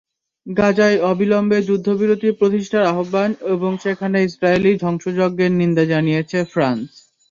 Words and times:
গাজায় 0.47 0.97
অবিলম্বে 1.09 1.57
যুদ্ধবিরতি 1.67 2.29
প্রতিষ্ঠার 2.39 2.89
আহ্বান 2.91 3.29
এবং 3.53 3.71
সেখানে 3.83 4.17
ইসরায়েলি 4.23 4.71
ধ্বংসযজ্ঞের 4.83 5.51
নিন্দা 5.59 5.83
জানিয়েছে 5.91 6.37
ফ্রান্স। 6.51 6.87